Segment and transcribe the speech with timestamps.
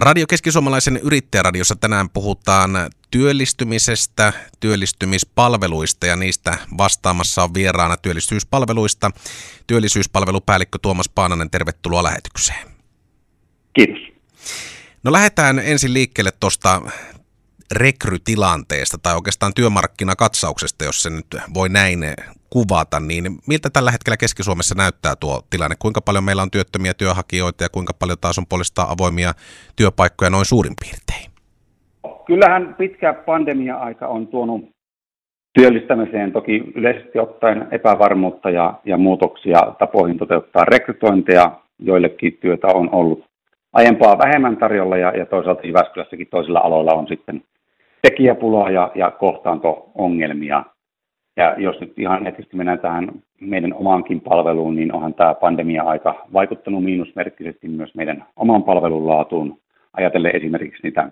[0.00, 2.70] Radio Keskisuomalaisen yrittäjäradiossa tänään puhutaan
[3.10, 9.10] työllistymisestä, työllistymispalveluista ja niistä vastaamassa on vieraana työllisyyspalveluista.
[9.66, 12.68] Työllisyyspalvelupäällikkö Tuomas Paananen, tervetuloa lähetykseen.
[13.72, 13.98] Kiitos.
[15.02, 16.82] No lähdetään ensin liikkeelle tuosta
[17.72, 22.04] rekrytilanteesta tai oikeastaan työmarkkinakatsauksesta, jos se nyt voi näin
[22.50, 25.76] kuvata, niin miltä tällä hetkellä Keski-Suomessa näyttää tuo tilanne?
[25.78, 29.32] Kuinka paljon meillä on työttömiä työnhakijoita ja kuinka paljon taas on puolestaan avoimia
[29.76, 31.30] työpaikkoja noin suurin piirtein?
[32.26, 34.70] Kyllähän pitkä pandemia-aika on tuonut
[35.58, 43.24] työllistämiseen toki yleisesti ottaen epävarmuutta ja, ja muutoksia tapoihin toteuttaa rekrytointeja, joillekin työtä on ollut
[43.72, 47.42] aiempaa vähemmän tarjolla ja, ja toisaalta Jyväskylässäkin toisilla aloilla on sitten
[48.02, 50.64] tekijäpulaa ja, ja kohtaanto-ongelmia.
[51.36, 56.84] Ja jos nyt ihan heti mennään tähän meidän omaankin palveluun, niin onhan tämä pandemia-aika vaikuttanut
[56.84, 59.58] miinusmerkkisesti myös meidän oman palvelun laatuun.
[59.92, 61.10] Ajatellen esimerkiksi niitä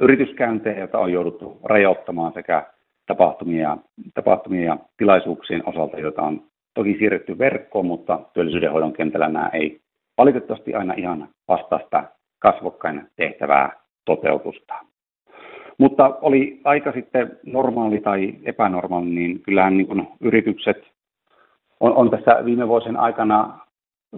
[0.00, 2.66] yrityskäyntejä, joita on jouduttu rajoittamaan sekä
[3.06, 3.76] tapahtumia,
[4.14, 6.42] tapahtumia ja tilaisuuksien osalta, joita on
[6.74, 9.80] toki siirretty verkkoon, mutta työllisyydenhoidon kentällä nämä ei
[10.18, 12.04] valitettavasti aina ihan vastaista
[12.38, 13.72] kasvokkain tehtävää
[14.04, 14.74] toteutusta.
[15.78, 20.76] Mutta oli aika sitten normaali tai epänormaali, niin kyllähän niin kuin yritykset
[21.80, 23.58] on, on tässä viime vuosien aikana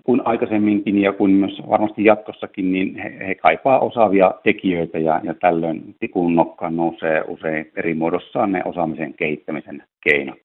[0.04, 5.34] kuin aikaisemminkin ja kuin myös varmasti jatkossakin, niin he, he kaipaa osaavia tekijöitä ja, ja
[5.34, 10.38] tällöin tikun nokkaan nousee usein eri muodossaan ne osaamisen kehittämisen keinot.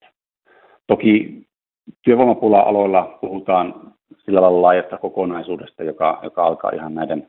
[0.87, 1.41] Toki
[2.01, 3.73] työvoimapula-aloilla puhutaan
[4.17, 7.27] sillä lailla laajasta kokonaisuudesta, joka, joka alkaa ihan näiden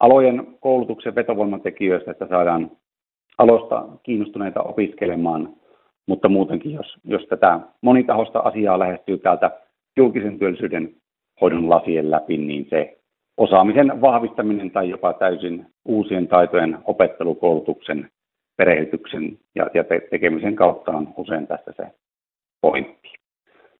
[0.00, 2.70] alojen koulutuksen vetovoimatekijöistä, että saadaan
[3.40, 5.48] aloista kiinnostuneita opiskelemaan,
[6.06, 9.50] mutta muutenkin, jos, jos tätä monitahosta asiaa lähestyy täältä
[9.96, 10.94] julkisen työllisyyden
[11.40, 12.98] hoidon lasien läpi, niin se
[13.36, 18.10] osaamisen vahvistaminen tai jopa täysin uusien taitojen opettelukoulutuksen,
[18.56, 21.86] perehdytyksen ja, ja te- tekemisen kautta on usein tässä se
[22.60, 23.08] pointti.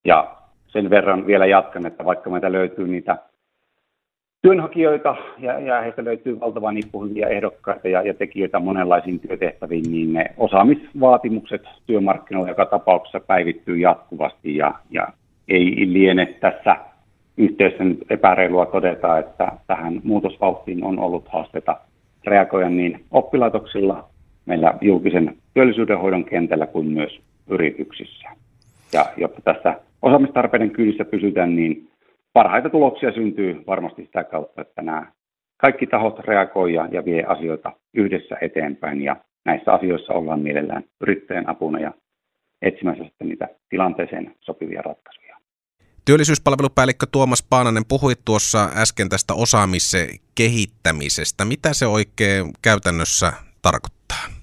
[0.04, 3.16] Ja sen verran vielä jatkan, että vaikka meitä löytyy niitä
[4.42, 10.24] työnhakijoita ja, ja heistä löytyy valtavan nippuhyviä ehdokkaita ja, ja tekijöitä monenlaisiin työtehtäviin, niin ne
[10.36, 15.08] osaamisvaatimukset työmarkkinoilla joka tapauksessa päivittyy jatkuvasti ja, ja
[15.48, 16.76] ei liene tässä
[17.36, 21.76] nyt epäreilua todeta, että tähän muutosvauhtiin on ollut haasteita
[22.24, 24.08] reagoida niin oppilaitoksilla,
[24.46, 28.28] meillä julkisen työllisyydenhoidon kentällä kuin myös yrityksissä.
[28.92, 31.89] Ja jotta tässä osaamistarpeiden kyydissä pysytään, niin
[32.32, 35.12] parhaita tuloksia syntyy varmasti sitä kautta, että nämä
[35.60, 41.78] kaikki tahot reagoivat ja vie asioita yhdessä eteenpäin ja näissä asioissa ollaan mielellään yrittäjän apuna
[41.78, 41.92] ja
[42.62, 45.36] etsimässä sitten niitä tilanteeseen sopivia ratkaisuja.
[46.04, 51.44] Työllisyyspalvelupäällikkö Tuomas Paananen puhui tuossa äsken tästä osaamisen kehittämisestä.
[51.44, 54.40] Mitä se oikein käytännössä tarkoittaa?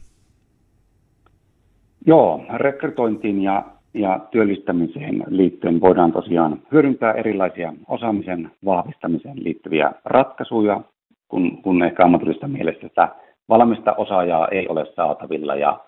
[2.06, 3.64] Joo, rekrytointiin ja
[3.98, 10.82] ja työllistämiseen liittyen voidaan tosiaan hyödyntää erilaisia osaamisen vahvistamiseen liittyviä ratkaisuja,
[11.28, 13.08] kun, kun ehkä ammatillista mielestä sitä
[13.50, 15.56] valmista osaajaa ei ole saatavilla.
[15.56, 15.80] Ja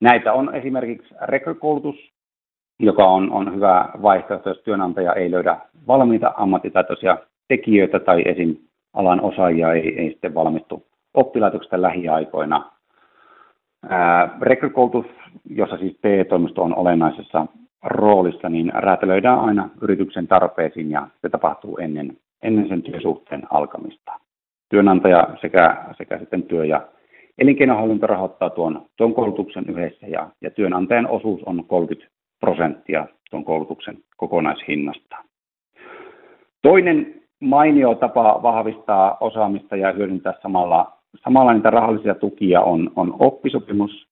[0.00, 1.96] näitä on esimerkiksi rekrykoulutus,
[2.78, 5.56] joka on, on hyvä vaihtoehto, jos työnantaja ei löydä
[5.86, 7.18] valmiita ammattitaitoisia
[7.48, 8.56] tekijöitä tai esim.
[8.94, 12.77] alan osaajia ei, ei sitten valmistu oppilaitoksesta lähiaikoina.
[14.40, 15.06] Rekrykoulutus
[15.50, 17.46] jossa siis TE-toimisto on olennaisessa
[17.84, 24.12] roolissa, niin räätälöidään aina yrityksen tarpeisiin ja se tapahtuu ennen, ennen sen työsuhteen alkamista.
[24.70, 26.88] Työnantaja sekä, sekä sitten työ- ja
[27.38, 33.98] elinkeinohallinto rahoittaa tuon, tuon koulutuksen yhdessä ja, ja työnantajan osuus on 30 prosenttia tuon koulutuksen
[34.16, 35.16] kokonaishinnasta.
[36.62, 44.08] Toinen mainio tapa vahvistaa osaamista ja hyödyntää samalla, samalla niitä rahallisia tukia on, on oppisopimus,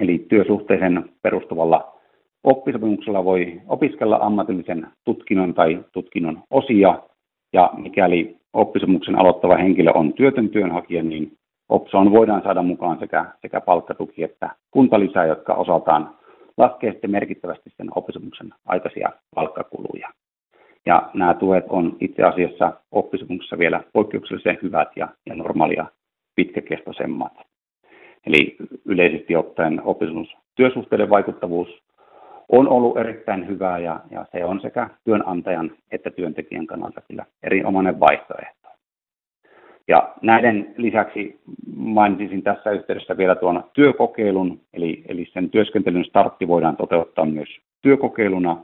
[0.00, 1.94] Eli työsuhteeseen perustuvalla
[2.44, 7.02] oppisopimuksella voi opiskella ammatillisen tutkinnon tai tutkinnon osia,
[7.52, 11.38] ja mikäli oppisopimuksen aloittava henkilö on työtön työnhakija, niin
[11.68, 16.14] Opsoon voidaan saada mukaan sekä, sekä palkkatuki että kuntalisää, jotka osaltaan
[16.56, 20.08] laskee sitten merkittävästi sen oppisopimuksen aikaisia palkkakuluja.
[20.86, 25.86] Ja nämä tuet on itse asiassa oppisopimuksessa vielä poikkeuksellisen hyvät ja, ja normaalia
[26.38, 27.32] pitkäkestoisemmat.
[28.26, 29.82] Eli yleisesti ottaen
[30.54, 31.68] työsuhteiden vaikuttavuus
[32.48, 38.00] on ollut erittäin hyvää ja, ja se on sekä työnantajan että työntekijän kannalta kyllä erinomainen
[38.00, 38.68] vaihtoehto.
[39.88, 41.40] Ja näiden lisäksi
[41.76, 47.48] mainitsisin tässä yhteydessä vielä tuon työkokeilun, eli, eli sen työskentelyn startti voidaan toteuttaa myös
[47.82, 48.56] työkokeiluna,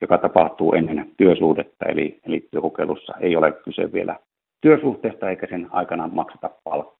[0.00, 4.16] joka tapahtuu ennen työsuhdetta, eli, eli työkokeilussa ei ole kyse vielä
[4.60, 6.99] työsuhteesta eikä sen aikana makseta palkkaa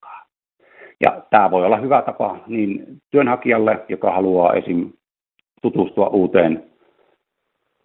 [1.00, 4.92] Ja tämä voi olla hyvä tapa niin työnhakijalle, joka haluaa esim.
[5.62, 6.64] tutustua uuteen,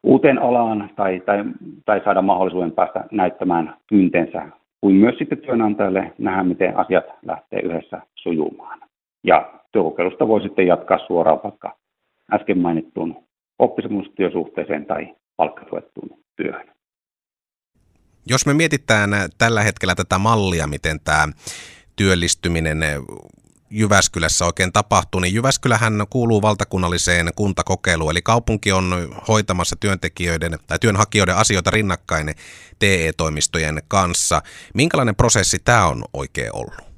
[0.04, 1.44] uuteen alaan tai, tai,
[1.86, 4.48] tai saada mahdollisuuden päästä näyttämään kyntensä,
[4.82, 8.80] kuin myös sitten työnantajalle nähdä, miten asiat lähtee yhdessä sujumaan.
[9.24, 11.76] Ja työkokeilusta voi sitten jatkaa suoraan vaikka
[12.34, 13.16] äsken mainittuun
[13.60, 16.68] oppisopimustyösuhteeseen tai palkkatuettuun työhön.
[18.28, 21.28] Jos me mietitään tällä hetkellä tätä mallia, miten tämä
[21.96, 22.78] työllistyminen
[23.70, 28.84] Jyväskylässä oikein tapahtuu, niin Jyväskylähän kuuluu valtakunnalliseen kuntakokeiluun, eli kaupunki on
[29.28, 32.28] hoitamassa työntekijöiden tai työnhakijoiden asioita rinnakkain
[32.80, 34.42] TE-toimistojen kanssa.
[34.74, 36.96] Minkälainen prosessi tämä on oikein ollut?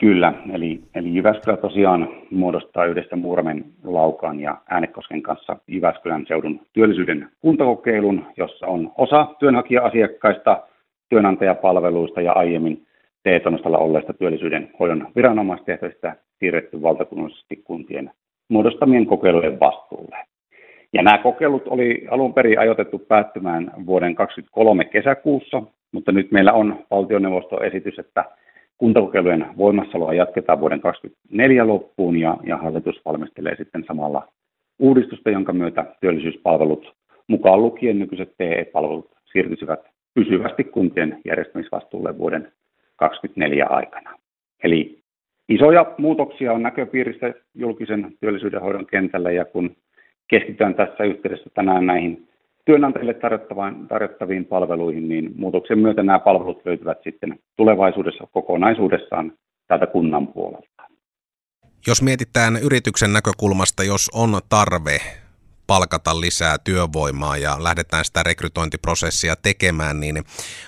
[0.00, 7.30] Kyllä, eli, eli Jyväskylä tosiaan muodostaa yhdessä Muuramen, Laukaan ja Äänekosken kanssa Jyväskylän seudun työllisyyden
[7.40, 10.62] kuntakokeilun, jossa on osa työnhakija-asiakkaista,
[11.08, 12.86] työnantajapalveluista ja aiemmin
[13.22, 18.10] TE-toimistolla olleista työllisyyden hoidon viranomaistehtävistä siirretty valtakunnallisesti kuntien
[18.48, 20.16] muodostamien kokeilujen vastuulle.
[20.92, 25.62] Ja nämä kokeilut oli alun perin ajoitettu päättymään vuoden 2023 kesäkuussa,
[25.92, 28.24] mutta nyt meillä on valtioneuvoston esitys, että
[28.78, 34.28] kuntakokeilujen voimassaoloa jatketaan vuoden 2024 loppuun ja, ja hallitus valmistelee sitten samalla
[34.78, 36.94] uudistusta, jonka myötä työllisyyspalvelut,
[37.26, 39.80] mukaan lukien nykyiset TE-palvelut, siirtyisivät
[40.14, 42.52] pysyvästi kuntien järjestämisvastuulle vuoden
[43.00, 44.18] 2024 aikana.
[44.64, 45.02] Eli
[45.48, 49.76] isoja muutoksia on näköpiirissä julkisen työllisyyden hoidon kentällä ja kun
[50.28, 52.28] keskitytään tässä yhteydessä tänään näihin
[52.64, 53.14] työnantajille
[53.88, 59.32] tarjottaviin palveluihin, niin muutoksen myötä nämä palvelut löytyvät sitten tulevaisuudessa kokonaisuudessaan
[59.68, 60.82] täältä kunnan puolelta.
[61.86, 64.98] Jos mietitään yrityksen näkökulmasta, jos on tarve
[65.72, 70.16] palkata lisää työvoimaa ja lähdetään sitä rekrytointiprosessia tekemään, niin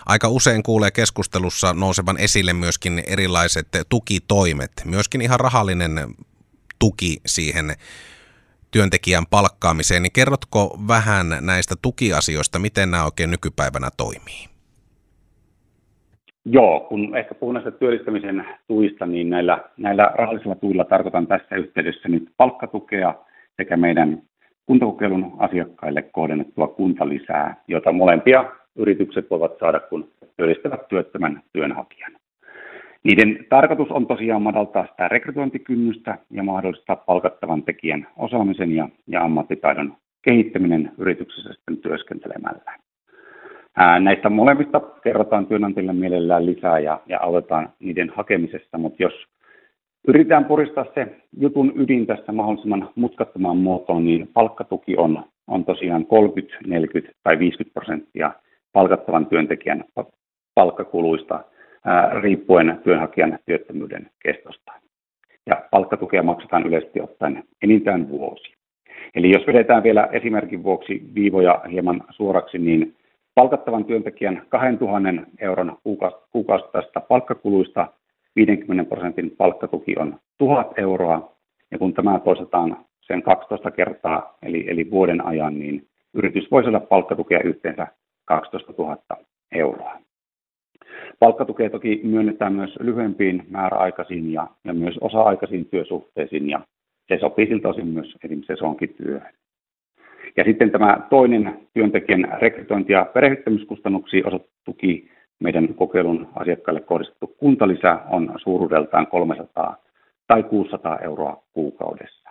[0.07, 5.93] aika usein kuulee keskustelussa nousevan esille myöskin erilaiset tukitoimet, myöskin ihan rahallinen
[6.79, 7.67] tuki siihen
[8.71, 14.43] työntekijän palkkaamiseen, niin kerrotko vähän näistä tukiasioista, miten nämä oikein nykypäivänä toimii?
[16.45, 22.09] Joo, kun ehkä puhun näistä työllistämisen tuista, niin näillä, näillä rahallisilla tuilla tarkoitan tässä yhteydessä
[22.09, 23.15] nyt palkkatukea
[23.57, 24.23] sekä meidän
[24.73, 28.45] kuntakokeilun asiakkaille kohdennettua kuntalisää, jota molempia
[28.77, 32.13] yritykset voivat saada, kun työllistävät työttömän työnhakijan.
[33.05, 39.97] Niiden tarkoitus on tosiaan madaltaa sitä rekrytointikynnystä ja mahdollistaa palkattavan tekijän osaamisen ja, ja ammattitaidon
[40.23, 42.79] kehittäminen yrityksessä sitten työskentelemällä.
[43.77, 49.15] Ää, näistä molemmista kerrotaan työnantajille mielellään lisää ja, ja autetaan niiden hakemisessa, mutta jos
[50.09, 51.07] yritetään puristaa se
[51.39, 57.75] jutun ydin tässä mahdollisimman mutkattomaan muotoon, niin palkkatuki on, on tosiaan 30, 40 tai 50
[57.75, 58.33] prosenttia
[58.73, 59.85] palkattavan työntekijän
[60.55, 61.45] palkkakuluista
[62.21, 64.73] riippuen työnhakijan työttömyyden kestosta.
[65.47, 68.53] Ja palkkatukea maksetaan yleisesti ottaen enintään vuosi.
[69.15, 72.95] Eli jos vedetään vielä esimerkin vuoksi viivoja hieman suoraksi, niin
[73.35, 75.09] palkattavan työntekijän 2000
[75.41, 75.79] euron
[76.33, 77.87] kuukausittaisesta palkkakuluista
[78.37, 81.33] 50 prosentin palkkatuki on 1000 euroa,
[81.71, 86.81] ja kun tämä toistetaan sen 12 kertaa, eli, eli vuoden ajan, niin yritys voi saada
[86.81, 87.87] palkkatukea yhteensä
[88.25, 88.97] 12 000
[89.53, 89.99] euroa.
[91.19, 96.61] Palkkatukea toki myönnetään myös lyhyempiin määräaikaisiin ja, ja myös osa-aikaisiin työsuhteisiin, ja
[97.09, 99.33] se sopii siltä osin myös esimerkiksi sesonkityöhön.
[100.37, 105.11] Ja sitten tämä toinen työntekijän rekrytointi- ja perehdyttämiskustannuksiin osoitettu tuki
[105.43, 109.77] meidän kokeilun asiakkaille kohdistettu kuntalisä on suuruudeltaan 300
[110.27, 112.31] tai 600 euroa kuukaudessa.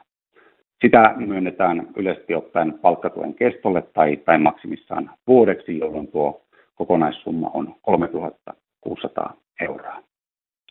[0.82, 6.42] Sitä myönnetään yleisesti ottaen palkkatuen kestolle tai, tai maksimissaan vuodeksi, jolloin tuo
[6.76, 10.04] kokonaissumma on 3600 euroa.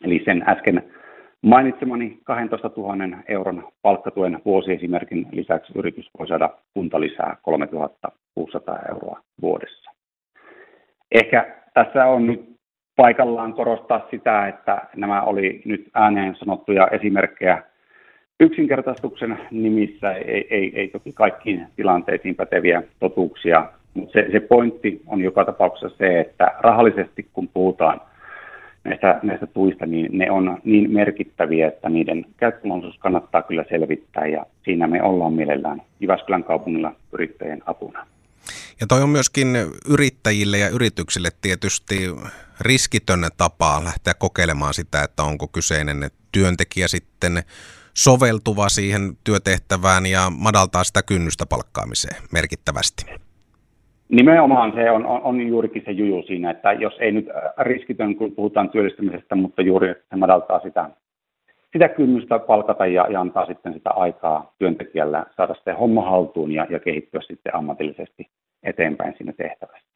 [0.03, 0.91] Eli sen äsken
[1.41, 2.95] mainitsemani 12 000
[3.27, 9.91] euron palkkatuen vuosiesimerkin lisäksi yritys voi saada kuntalisää 3600 euroa vuodessa.
[11.11, 12.51] Ehkä tässä on nyt
[12.95, 17.63] paikallaan korostaa sitä, että nämä oli nyt ääneen sanottuja esimerkkejä
[18.39, 25.21] yksinkertaistuksen nimissä, ei, ei, ei toki kaikkiin tilanteisiin päteviä totuuksia, mutta se, se pointti on
[25.21, 28.01] joka tapauksessa se, että rahallisesti kun puhutaan
[28.83, 34.45] näistä, näistä tuista, niin ne on niin merkittäviä, että niiden käyttömahdollisuus kannattaa kyllä selvittää ja
[34.63, 38.07] siinä me ollaan mielellään Jyväskylän kaupungilla yrittäjien apuna.
[38.81, 39.47] Ja toi on myöskin
[39.93, 41.95] yrittäjille ja yrityksille tietysti
[42.61, 45.97] riskitön tapa lähteä kokeilemaan sitä, että onko kyseinen
[46.31, 47.33] työntekijä sitten
[47.93, 53.03] soveltuva siihen työtehtävään ja madaltaa sitä kynnystä palkkaamiseen merkittävästi.
[54.09, 57.25] Nimenomaan se on, on, on juurikin se juju siinä, että jos ei nyt
[57.57, 60.89] riskitön, kun puhutaan työllistämisestä, mutta juuri se madaltaa sitä
[61.73, 66.67] sitä kynnystä palkata ja, ja antaa sitten sitä aikaa työntekijällä saada sitten homma haltuun ja,
[66.69, 68.27] ja kehittyä sitten ammatillisesti
[68.63, 69.91] eteenpäin siinä tehtävässä.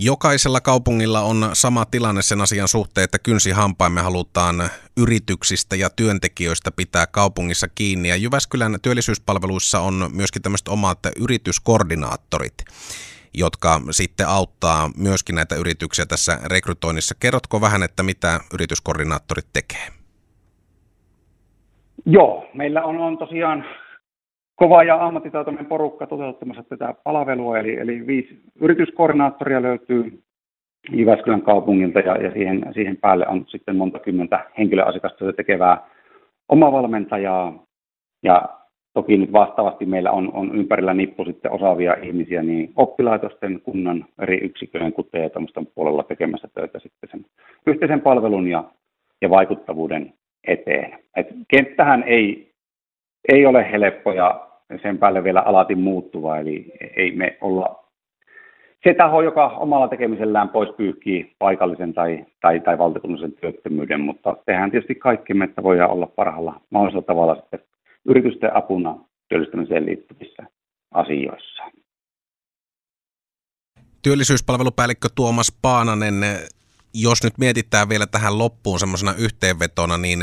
[0.00, 4.54] Jokaisella kaupungilla on sama tilanne sen asian suhteen, että kynsi hampaimme halutaan
[4.96, 8.08] yrityksistä ja työntekijöistä pitää kaupungissa kiinni.
[8.08, 12.64] Ja Jyväskylän työllisyyspalveluissa on myöskin tämmöiset omat yrityskoordinaattorit,
[13.34, 17.14] jotka sitten auttaa myöskin näitä yrityksiä tässä rekrytoinnissa.
[17.20, 19.86] Kerrotko vähän, että mitä yrityskoordinaattorit tekee?
[22.06, 23.64] Joo, meillä on, on tosiaan
[24.58, 30.22] kova ja ammattitaitoinen porukka toteuttamassa tätä palvelua, eli, eli viisi yrityskoordinaattoria löytyy
[30.90, 35.78] Jyväskylän kaupungilta ja, ja siihen, siihen päälle on sitten monta kymmentä henkilöasiakasta tekevää
[36.48, 37.64] omavalmentajaa.
[38.22, 38.48] Ja
[38.94, 44.36] toki nyt vastaavasti meillä on, on ympärillä nippu sitten osaavia ihmisiä niin oppilaitosten, kunnan eri
[44.36, 45.30] yksiköiden, kuten ja
[45.74, 47.24] puolella tekemässä töitä sitten sen
[47.66, 48.64] yhteisen palvelun ja,
[49.22, 50.12] ja vaikuttavuuden
[50.46, 50.98] eteen.
[51.16, 52.52] Et kenttähän ei,
[53.32, 54.47] ei ole helppo ja
[54.82, 57.88] sen päälle vielä alati muuttuva, eli ei me olla
[58.84, 64.70] se taho, joka omalla tekemisellään pois pyyhkii paikallisen tai, tai, tai valtakunnallisen työttömyyden, mutta tehdään
[64.70, 67.60] tietysti kaikki, että voidaan olla parhaalla mahdollisella tavalla sitten
[68.04, 68.98] yritysten apuna
[69.28, 70.42] työllistämiseen liittyvissä
[70.90, 71.62] asioissa.
[74.02, 76.14] Työllisyyspalvelupäällikkö Tuomas Paananen,
[76.94, 80.18] jos nyt mietitään vielä tähän loppuun semmoisena yhteenvetona, niin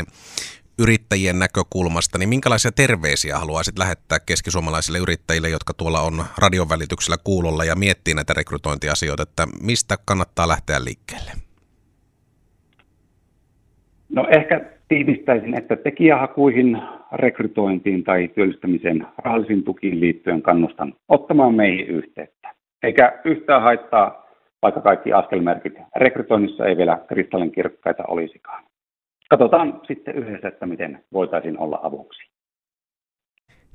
[0.78, 7.64] yrittäjien näkökulmasta, niin minkälaisia terveisiä haluaisit lähettää keskisuomalaisille yrittäjille, jotka tuolla on radion välityksellä kuulolla
[7.64, 11.32] ja miettii näitä rekrytointiasioita, että mistä kannattaa lähteä liikkeelle?
[14.08, 22.54] No ehkä tiivistäisin, että tekijähakuihin, rekrytointiin tai työllistämisen rahallisiin tukiin liittyen kannustan ottamaan meihin yhteyttä.
[22.82, 24.26] Eikä yhtään haittaa,
[24.62, 28.64] vaikka kaikki askelmerkit rekrytoinnissa ei vielä kristallin kirkkaita olisikaan
[29.28, 32.22] katsotaan sitten yhdessä, että miten voitaisiin olla avuksi.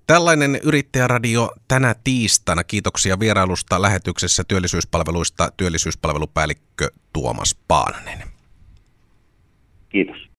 [0.07, 2.63] Tällainen yrittäjäradio tänä tiistaina.
[2.63, 8.19] Kiitoksia vierailusta lähetyksessä työllisyyspalveluista työllisyyspalvelupäällikkö Tuomas Paananen.
[9.89, 10.29] Kiitos.